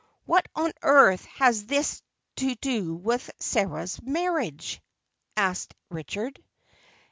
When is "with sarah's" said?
2.95-4.01